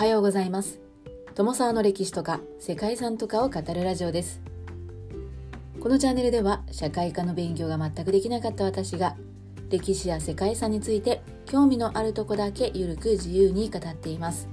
[0.00, 0.80] はようございます。
[1.34, 4.40] 友沢の歴史とか世界遺産とかを語るラジオです。
[5.78, 9.18] このチャンネルでは社会科の勉強が全くできなかった私が
[9.68, 14.48] 歴史や世界遺産について興味のあるとこだけゆるく自由に語っています。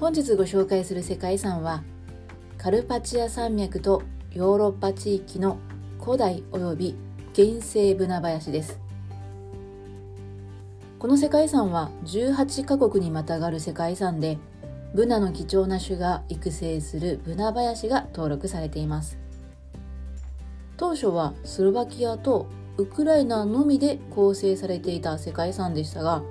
[0.00, 1.82] 本日ご紹介する世界遺産は
[2.56, 5.58] カルパチア山脈とヨーロッパ地域の
[6.02, 6.96] 古代及び
[7.36, 8.80] 原生ブナ林です。
[11.00, 14.36] この世界遺産は18カ国にまたがる世界遺産で
[14.94, 19.16] ブナの貴重な種が育成するブナ林が登録されています。
[20.76, 26.22] 当初はスロバキアとウクライナのみで構成されていた世界遺産でしたが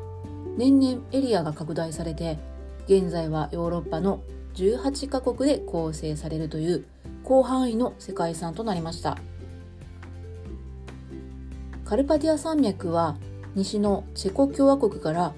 [0.55, 2.37] 年々エリアが拡大されて
[2.85, 4.21] 現在はヨーロッパの
[4.53, 6.85] 18カ国で構成されるという
[7.23, 9.17] 広範囲の世界遺産となりました。
[11.85, 13.17] カルパディア山脈は
[13.59, 15.33] 西のチェコ共和国から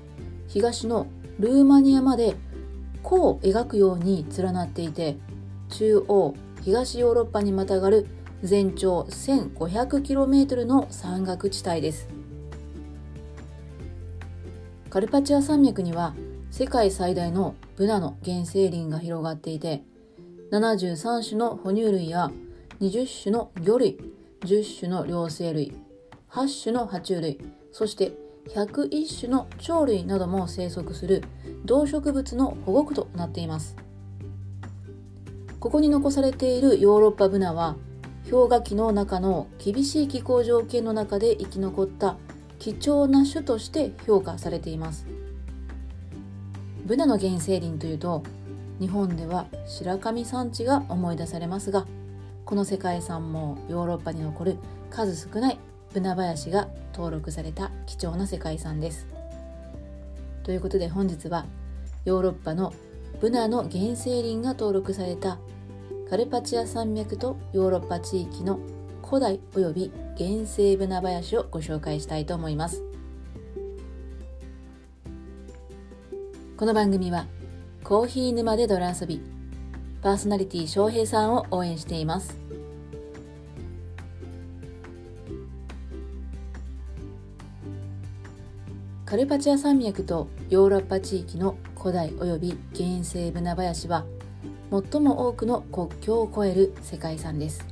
[0.47, 1.07] 東の
[1.39, 2.35] ルーマニアまで
[3.01, 5.17] 弧を描くように連なっていて
[5.69, 8.07] 中央東ヨーロッパにまたがる
[8.43, 12.07] 全長 1500km の山岳地帯です。
[14.89, 16.13] カルパチア山脈には
[16.51, 19.83] 世界最大のブナの原生林が広がっていて
[20.51, 22.29] 73種の哺乳類や
[22.81, 23.97] 20種の魚類
[24.41, 25.73] 10種の両生類
[26.29, 27.39] 8種の爬虫類
[27.71, 28.13] そして
[28.49, 31.23] 101種の鳥類なども生息する
[31.65, 33.75] 動植物の保護区となっています。
[35.59, 37.75] ここに残されているヨーロッパブナは
[38.29, 42.17] 氷河期の中の厳しい気候条件の中で生き残った
[42.57, 45.05] 貴重な種として評価されています。
[46.85, 48.23] ブナの原生林というと
[48.79, 51.85] 日本では白神山地が思い出されますが
[52.43, 54.57] この世界遺産もヨーロッパに残る
[54.89, 55.59] 数少ない
[55.93, 59.07] ブナ林が登録された貴重な世界遺産です。
[60.43, 61.45] ということで本日は
[62.05, 62.73] ヨーロッパの
[63.19, 65.37] ブナの原生林が登録された
[66.09, 68.59] カルパチア山脈とヨーロッパ地域の
[69.03, 72.83] 古代及び原生ブナ林をご紹介したいと思います。
[76.57, 77.25] この番組は
[77.83, 79.21] コーヒー沼で泥遊び
[80.01, 82.40] パーソナリティ翔平さんを応援しています。
[89.11, 94.05] カルパチア山脈とヨーロッパ地域の古代及び原生ブナ林は
[94.71, 97.67] 最も多くの国境を越える世界遺産です。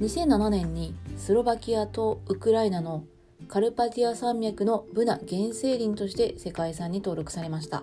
[0.00, 3.02] 2007年にスロバキアとウクライナの
[3.48, 7.82] カルパティア山脈のブナ原生林として世界遺産に登録されました。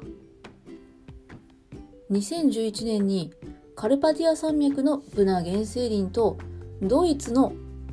[2.09, 3.33] 2011年に
[3.75, 6.37] カルパティア山脈のブナ原生林と
[6.81, 7.51] ドイツの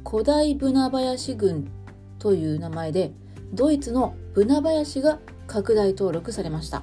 [0.08, 1.68] 古代ブナ林群
[2.20, 3.12] という名前で
[3.52, 6.82] ドイツのブナ林が拡大登録されました。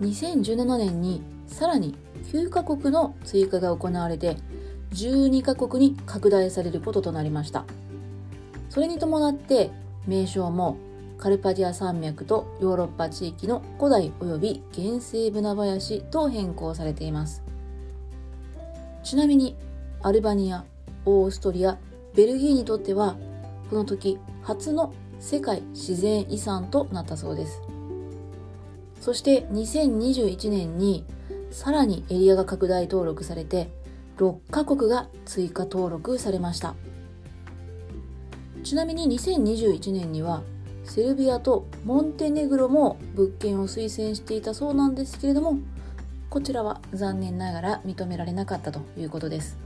[0.00, 1.96] 2017年にさらに
[2.32, 4.36] 9カ国の追加が行われて
[4.92, 7.64] 12カ国に拡大されることとなりました。
[8.68, 9.70] それに伴って
[10.06, 10.76] 名称も
[11.18, 17.42] カルパディア山脈とヨーロッパ地域の古代及び原生ブナ林と変更されています。
[19.02, 19.56] ちなみに
[20.02, 20.64] アルバニア
[21.04, 21.78] オーストリア
[22.14, 23.16] ベルギーにとっては
[23.70, 27.62] この時初の世界自然遺産となったそうです。
[29.00, 31.04] そして2021年に
[31.50, 33.70] さらにエリアが拡大登録されて
[34.18, 36.74] 6カ国が追加登録されました。
[38.62, 40.42] ちなみに2021年には
[40.84, 45.58] セルビアとモンテネグロも物件を推薦していたそうなんですけれども
[46.30, 49.65] こちらは残念ながら認められなかったということです。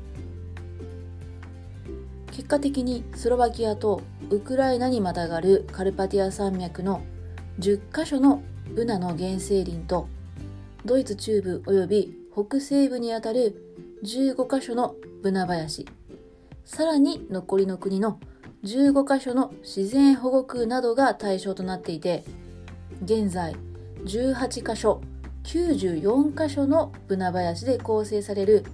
[2.30, 7.02] 結果的にスロバキアとウクライナにまたがるカルパティア山脈の
[7.58, 8.42] 10カ所の
[8.74, 10.08] ブナの原生林と
[10.84, 13.56] ドイツ中部及び北西部にあたる
[14.04, 15.86] 15カ所のブナ林
[16.64, 18.20] さらに残りの国の
[18.64, 22.24] 15カ所の自然保護区などが対象となっていて
[23.02, 23.56] 現在
[24.04, 25.00] 18カ所
[25.44, 28.64] 94カ所のブナ林で構成される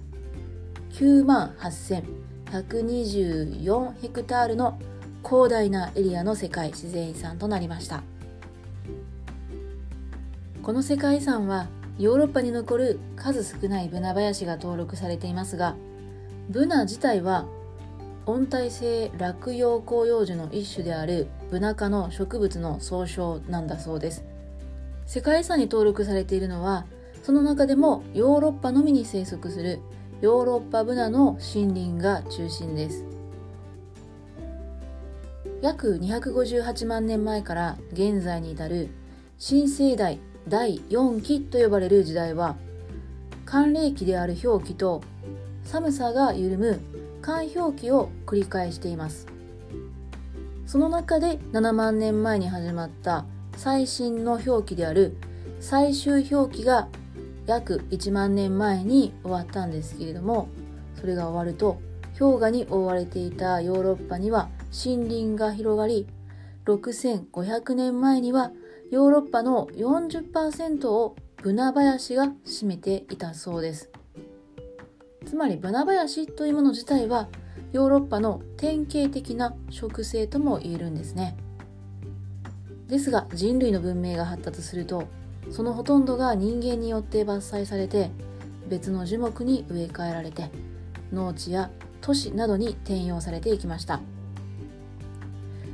[0.91, 2.03] 9万8000
[2.51, 4.79] 124ヘクタールの
[5.23, 8.03] 広大なエリアの世界自然遺産となりました。
[10.63, 11.67] この世界遺産は
[11.97, 15.75] ヨーロッパに残る数少ないブナ林が登録されていますが
[16.49, 17.45] ブナ自体は
[18.25, 24.25] 温帯性落葉広葉樹の一種であるブナ科の植物の総称なんだそうです。
[25.05, 26.85] 世界遺産に登録されているのは
[27.23, 29.79] その中でもヨーロッパのみに生息する
[30.19, 33.05] ヨーロッパブナの森林が中心です。
[35.61, 38.89] 約258万年前から現在に至る
[39.37, 42.55] 新生代第4期と呼ばれる時代は
[43.45, 45.01] 寒冷期である氷期と
[45.63, 46.79] 寒さが緩む
[47.21, 49.27] 寒氷期を繰り返しています。
[50.65, 53.25] その中で7万年前に始まった
[53.55, 55.15] 最新の氷期である
[55.59, 56.87] 最終氷期が
[57.47, 60.49] 約1万年前に終わったんですけれども
[60.99, 61.79] それが終わると
[62.19, 66.07] 氷河に覆われていたヨーロッパには森林が広がり
[66.65, 68.51] 6500年前には
[68.91, 73.89] ヨーロッパの40%をブナ林が占めていたそうです。
[75.25, 77.27] つまりブナ林というもの自体は
[77.73, 81.37] ヨーロッパの典型的な植生とも言えるんですね。
[82.87, 85.03] ですが人類の文明が発達すると
[85.51, 88.11] そのほとんどが人間によって伐採されて
[88.67, 90.51] 別の樹木に植え替えられて
[91.11, 91.71] 農地や
[92.01, 94.01] 都市などに転用されていきました。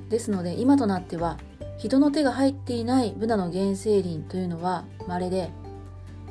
[0.10, 1.38] ですので今となっては
[1.78, 5.50] 人の手が入っていないブナの原生林というのは稀で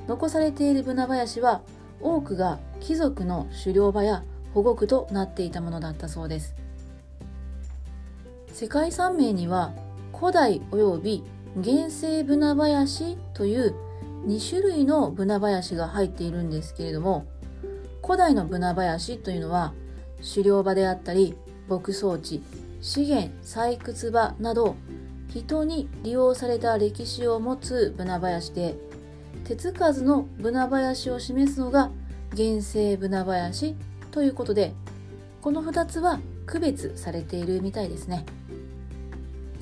[0.06, 1.62] 残されているブナ林は
[2.00, 4.25] 多くが貴族の狩猟場や
[4.55, 6.55] 保護区となっていたものだったそうです。
[8.53, 9.73] 世界遺産名には
[10.15, 13.75] 古代及び原生ブナ林という
[14.26, 17.26] 2種類のブナ林が入っているんですけれども
[18.02, 19.75] 古代のブナ林というのは
[20.22, 21.34] 狩猟場であったり
[21.69, 22.43] 牧草地
[22.81, 24.76] 資源採掘場など
[25.28, 28.76] 人に利用された歴史を持つブナ林で
[29.44, 31.90] 手つかずのブナ林を示すのが
[32.34, 33.76] 原生ブナ林
[34.10, 34.72] ということで
[35.43, 38.25] この2つは区別されているみたいですね。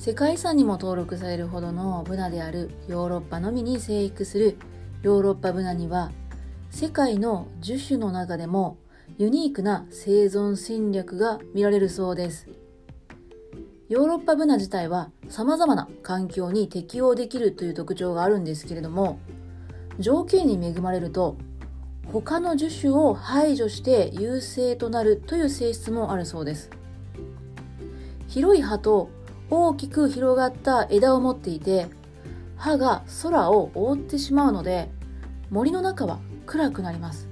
[0.00, 4.56] 世界遺産にも登録されるほどのブナであるヨーロッパのみに生育する
[5.02, 6.10] ヨーロッパブナには
[6.70, 8.78] 世界の樹種の中でも
[9.18, 12.48] ユニークな生存戦略が見られるそうです。
[13.90, 19.18] ヨーロッパブナ自体は様々な環境に適応できるという特徴があるんですけれども
[19.98, 21.36] 条件に恵まれると
[22.10, 26.70] 他の樹種を排除して優勢となるという性質もあるそうです。
[28.28, 29.10] 広い葉と
[29.50, 31.88] 大きく広がった枝を持っていて
[32.56, 34.88] 葉が空を覆ってしまうので
[35.50, 37.28] 森の中は暗くなります。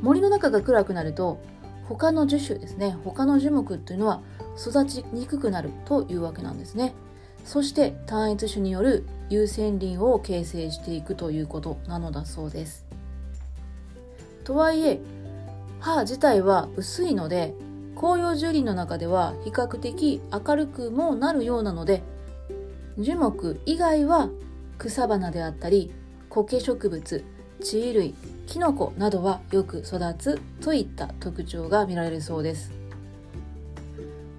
[0.00, 1.40] 森の中が暗くなると
[1.88, 4.22] 他の樹種ですね他の樹木というのは
[4.58, 6.94] 育ちにくくなるというわけなんですね。
[7.44, 12.86] そして単一種による優先林を形成していくということなのだそうです。
[14.44, 15.00] とはいえ
[15.80, 17.54] 葉自体は薄いので
[17.96, 22.02] 紅葉樹林の中では比較的明るくもなるようなので
[22.98, 24.28] 樹木以外は
[24.78, 25.92] 草花であったり
[26.28, 27.24] 苔植物
[27.60, 28.14] 地衣類
[28.46, 32.72] キノコなどはよく育つといった特徴が見られるそうです。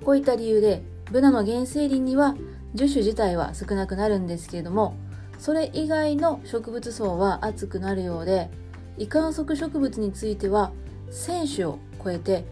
[0.05, 2.35] こういった理由でブナの原生林には
[2.75, 4.95] 樹種自体は少なくなるんですけれども
[5.39, 8.49] それ以外の植物層は厚くなるようで
[8.97, 10.71] 異観測植物については
[11.09, 12.45] 1000種を超えて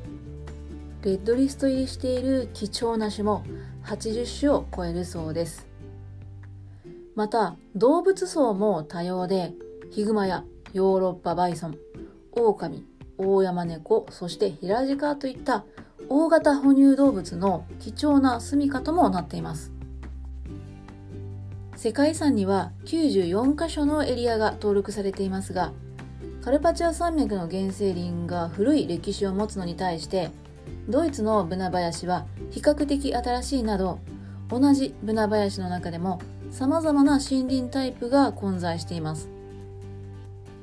[1.04, 3.44] レッドリスト入りしている貴重な種も
[3.84, 5.68] 80種を超えるそうです。
[7.14, 9.52] また、動物層も多様で、
[9.92, 11.78] ヒグマやヨーロッパバイソン、
[12.32, 12.86] オオカミ、
[13.18, 15.66] オオヤマネコ、そしてヒラジカといった
[16.08, 19.74] 大型哺乳動物の貴重な住処ともなっています。
[21.76, 25.74] 世界遺産には94カ所のエリアが登録されていますが、
[26.42, 30.32] カルパチア山脈の原生林が古い歴史を持つのに対して、
[30.90, 34.00] ドイツのブナ林は比較的新しいなど
[34.50, 36.20] 同じブナ林の中でも
[36.52, 39.30] 様々な森林タイプが混在しています。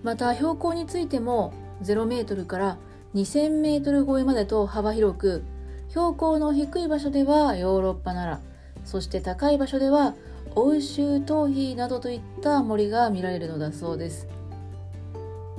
[0.02, 2.78] また標高についても0メートルから
[3.14, 5.42] 2000メートル超えまでと幅広く
[5.88, 8.40] 標高の低い場所ではヨーロッパなら
[8.84, 10.14] そして高い場所では
[10.54, 14.26] 欧州頭皮などといった森が見られるのだそうです。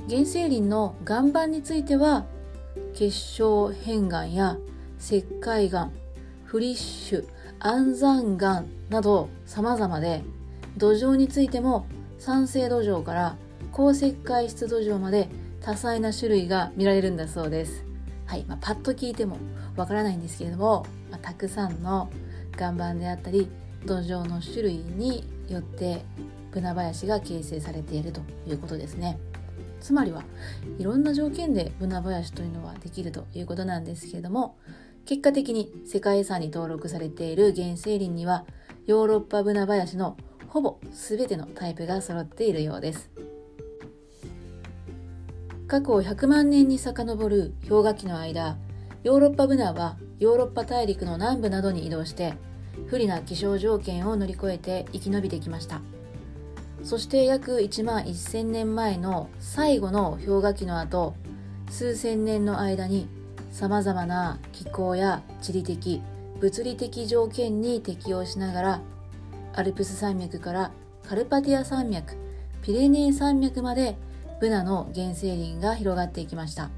[0.08, 2.24] 原生林の岩盤については
[2.94, 4.58] 結晶片岩や
[4.98, 5.90] 石灰岩
[6.44, 7.26] フリッシュ
[7.58, 10.22] 安山岩など様々で
[10.76, 11.86] 土壌についても
[12.18, 13.36] 酸性土壌から
[13.72, 15.28] 高石灰質土壌まで
[15.60, 17.84] 多彩な種類が見られるんだそうです。
[18.26, 19.38] はい、まあ、パッと聞いても
[19.76, 22.10] わからないんですけれども、まあ、たくさんの
[22.58, 23.48] 岩盤であったり
[23.84, 26.04] 土壌の種類によって
[26.50, 29.18] ブナ林が形成されているということですね。
[29.82, 30.22] つまりは
[30.78, 34.56] いろんな条件でブナ林というのはできるということなんですけれども
[35.04, 38.46] 結果的に世界遺産に登録されている原生林には
[38.86, 43.10] ヨーロッパブナ林のほぼ全てのタイプが揃っているようです。
[45.66, 48.58] 過去100万年に遡る氷河期の間
[49.02, 52.34] ヨーロッパブナはヨーロッパ大陸の南部などに移動して
[52.86, 55.80] 不利な気象条件を乗り越えて生き延びてきました。
[56.82, 61.14] そして約1万1000年前の最後の氷河期の後
[61.70, 63.08] 数千年の間に
[63.50, 66.02] さまざまな気候や地理的
[66.40, 68.80] 物理的条件に適応しながら
[69.54, 70.72] アルプス山脈から
[71.08, 72.16] カルパティア山脈
[72.62, 73.96] ピレネー山脈まで
[74.40, 76.70] ブナの原生林が広がっていきました。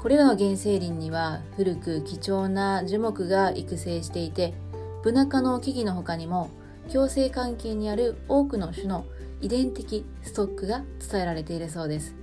[0.00, 4.54] これらの原生林には古く貴重な樹木が育成していて
[5.02, 6.48] ブナ科の木々の他にも
[6.92, 9.06] 共生関係にある多くの種の
[9.40, 12.14] 遺伝的ストックが伝えられているそうです。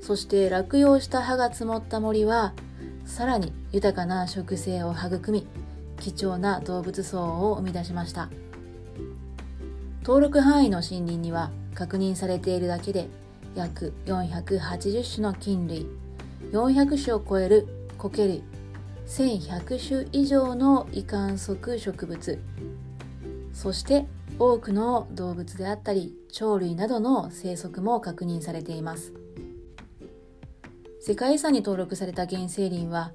[0.00, 2.54] そして落葉した葉が積もった森は
[3.04, 5.46] さらに豊かな植生を育み
[6.00, 8.28] 貴重な動物層を生み出しました。
[10.02, 13.08] 登録範囲の森林には確認されているだけで
[13.54, 15.86] 約480種の菌類
[16.52, 18.42] 400種を超える苔類
[19.06, 22.38] 1100種以上の異観測植物
[23.58, 24.06] そして
[24.38, 29.12] 多くの動物であったり鳥類などの生息も確認されています。
[31.00, 33.14] 世界遺産に登録された原生林は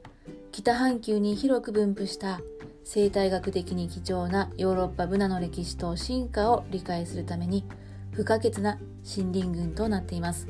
[0.51, 2.41] 北半球に広く分布した
[2.83, 7.65] 生態学的に貴重なヨーロッパブナの歴史と進化を理解するために
[8.11, 10.49] 不可欠な森林群となっています。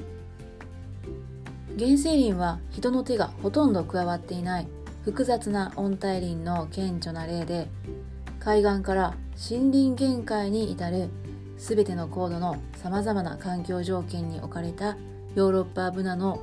[1.77, 4.67] 原生林は人の手がほとんど加わっていない
[5.05, 7.67] 複雑な温帯林の顕著な例で
[8.43, 9.13] 海岸から
[9.49, 11.09] 森林限界に至る
[11.57, 14.97] 全ての高度のさまざまな環境条件に置かれた
[15.33, 16.41] ヨーロッパブナの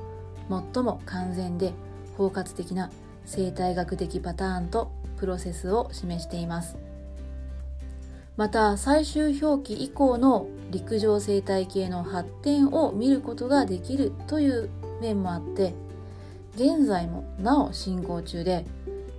[0.73, 1.73] 最も完全で
[2.17, 2.89] 包括的な
[3.25, 6.75] 生態学的パターンとプロセスを示しています。
[8.35, 14.69] また最終表記以降の陸上生態系の発展を見ることができるという
[15.01, 15.75] 面もあって
[16.55, 18.65] 現在もなお進行中で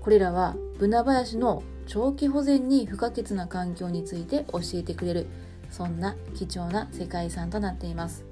[0.00, 5.26] これらはブナ林の長期保全に不可欠な環境について教えてくれる
[5.70, 8.24] そんな貴重な世界遺産となっています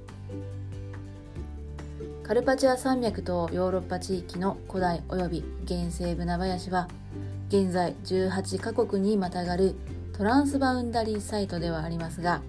[2.23, 6.89] カルパチア山脈とヨーロッパ地域の古代及び原生ブナ林は
[7.49, 9.75] 現在18カ国にまたがる
[10.13, 12.43] トランスバウンダリーサイトではありますが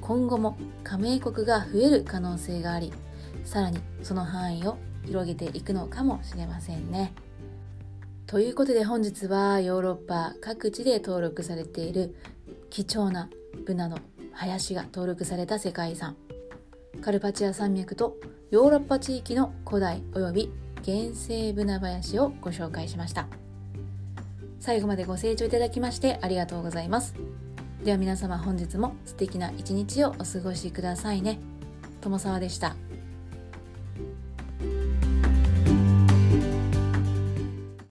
[0.00, 2.92] 今後も加盟国が増える可能性があり
[3.44, 7.12] さらにその範囲を広げていくのかもしれませんね。
[8.26, 12.16] ということで本日はヨーロッパ各地で登録されている
[12.70, 13.30] 貴重な
[13.64, 13.98] ブナの
[14.32, 16.16] 林が登録された世界遺産。
[17.00, 18.16] カルパチア山脈と
[18.50, 20.52] ヨーロッパ地域の古代及び
[20.84, 23.28] 原生ブナ林をご紹介しました。
[24.58, 27.14] 最後までご清聴いただきましてありがとうございます。
[27.84, 31.38] では皆様本日も素敵な一日をお過ごしくださいね。
[32.00, 32.74] 友沢でした。